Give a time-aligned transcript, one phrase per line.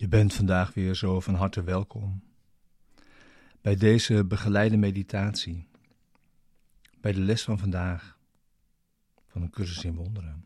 [0.00, 2.22] Je bent vandaag weer zo van harte welkom
[3.60, 5.66] bij deze begeleide meditatie,
[7.00, 8.18] bij de les van vandaag
[9.26, 10.44] van een cursus in wonderen.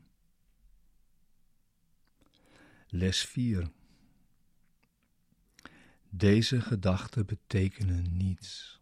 [2.88, 3.70] Les 4.
[6.08, 8.80] Deze gedachten betekenen niets.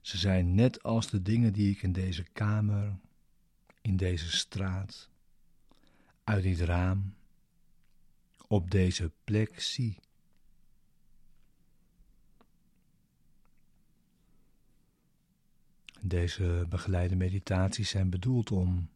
[0.00, 2.98] Ze zijn net als de dingen die ik in deze kamer,
[3.80, 5.10] in deze straat,
[6.24, 7.14] uit dit raam,
[8.46, 9.98] op deze plek zie.
[16.00, 18.88] Deze begeleide meditaties zijn bedoeld om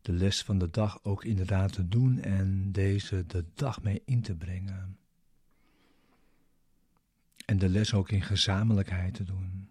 [0.00, 4.22] de les van de dag ook inderdaad te doen en deze de dag mee in
[4.22, 4.98] te brengen.
[7.44, 9.68] En de les ook in gezamenlijkheid te doen.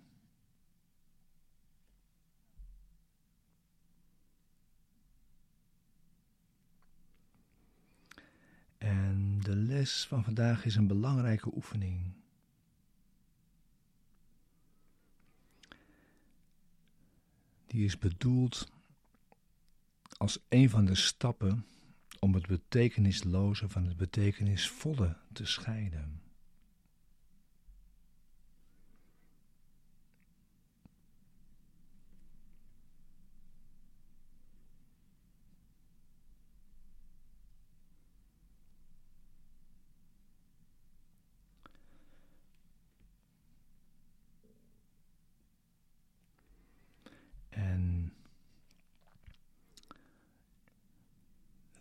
[8.78, 12.12] En de les van vandaag is een belangrijke oefening.
[17.68, 18.72] Die is bedoeld
[20.18, 21.66] als een van de stappen
[22.20, 26.22] om het betekenisloze van het betekenisvolle te scheiden.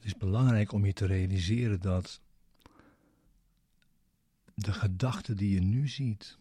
[0.07, 2.21] Is belangrijk om je te realiseren dat
[4.55, 6.39] de gedachten die je nu ziet,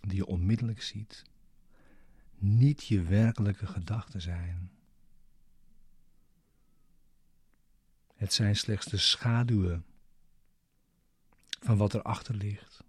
[0.00, 1.24] die je onmiddellijk ziet,
[2.38, 4.70] niet je werkelijke gedachten zijn.
[8.14, 9.84] Het zijn slechts de schaduwen
[11.60, 12.84] van wat erachter ligt.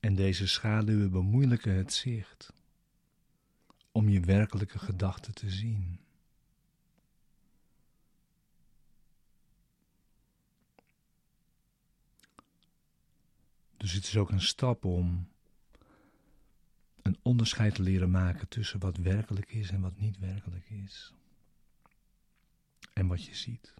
[0.00, 2.52] En deze schaduwen bemoeilijken het zicht
[3.92, 6.00] om je werkelijke gedachten te zien.
[13.76, 15.28] Dus het is ook een stap om
[17.02, 21.12] een onderscheid te leren maken tussen wat werkelijk is en wat niet werkelijk is.
[22.92, 23.74] En wat je ziet.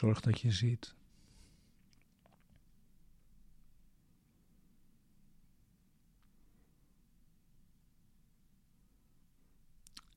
[0.00, 0.94] Zorg dat je ziet.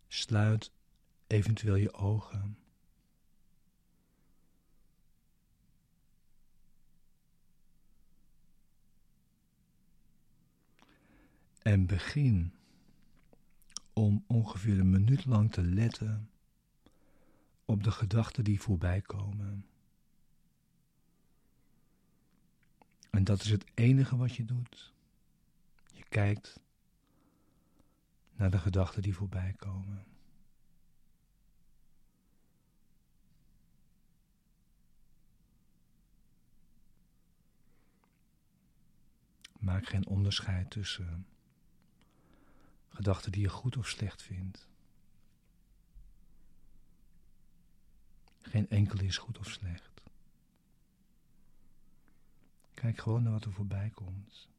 [0.07, 0.71] Sluit
[1.27, 2.57] eventueel je ogen.
[11.61, 12.53] En begin
[13.93, 16.29] om ongeveer een minuut lang te letten
[17.65, 19.72] op de gedachten die voorbij komen.
[23.23, 24.93] En dat is het enige wat je doet.
[25.93, 26.59] Je kijkt
[28.33, 30.05] naar de gedachten die voorbij komen.
[39.59, 41.27] Maak geen onderscheid tussen
[42.89, 44.67] gedachten die je goed of slecht vindt.
[48.41, 49.92] Geen enkele is goed of slecht.
[52.83, 54.49] Kijk gewoon naar wat er voorbij komt.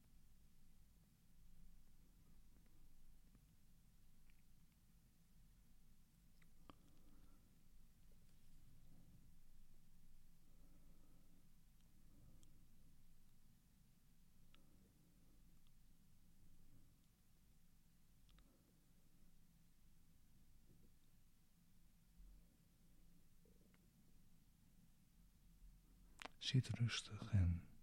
[26.39, 27.74] Zit rustig en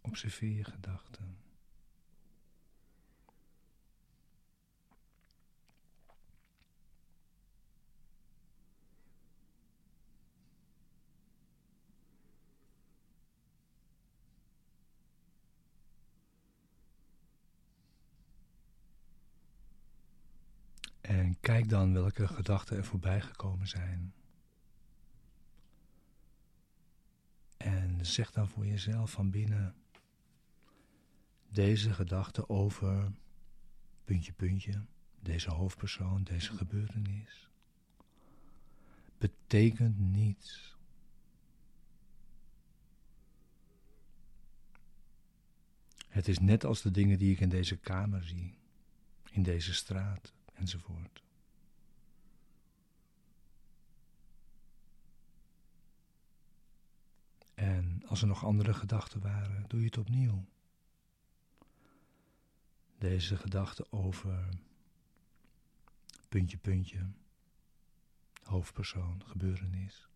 [0.00, 1.38] observeer je gedachten.
[21.00, 24.14] En kijk dan welke gedachten er voorbij gekomen zijn.
[28.04, 29.74] zeg dan voor jezelf van binnen
[31.50, 33.12] deze gedachte over
[34.04, 34.84] puntje, puntje,
[35.20, 37.48] deze hoofdpersoon, deze gebeurtenis.
[39.18, 40.76] betekent niets.
[46.08, 48.58] Het is net als de dingen die ik in deze kamer zie,
[49.30, 51.22] in deze straat enzovoort.
[57.54, 60.44] En als er nog andere gedachten waren, doe je het opnieuw.
[63.00, 64.48] Deze gedachte over
[66.28, 67.06] puntje, puntje,
[68.42, 70.08] hoofdpersoon, gebeurenis,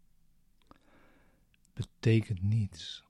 [1.72, 3.04] betekent niets.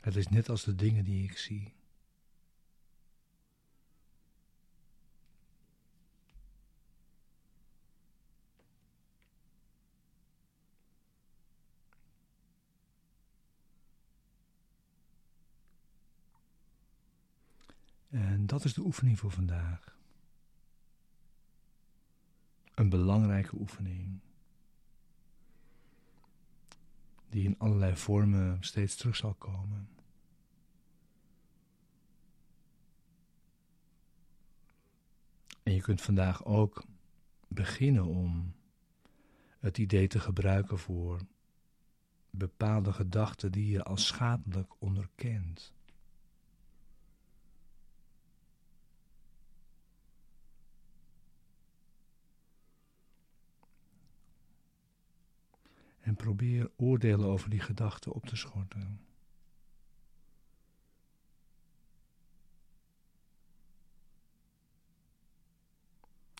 [0.00, 1.72] Het is net als de dingen die ik zie.
[18.10, 19.98] En dat is de oefening voor vandaag.
[22.74, 24.20] Een belangrijke oefening.
[27.28, 29.88] Die in allerlei vormen steeds terug zal komen.
[35.62, 36.84] En je kunt vandaag ook
[37.48, 38.54] beginnen om
[39.58, 41.20] het idee te gebruiken voor
[42.30, 45.72] bepaalde gedachten die je als schadelijk onderkent.
[56.00, 59.00] En probeer oordelen over die gedachten op te schorten.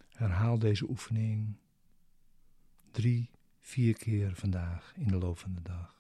[0.09, 1.57] Herhaal deze oefening
[2.91, 5.99] drie, vier keer vandaag in de loop van de dag.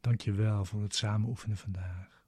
[0.00, 2.21] Dank je wel voor het samen oefenen vandaag.